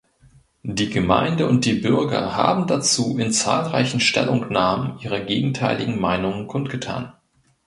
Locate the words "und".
1.47-1.63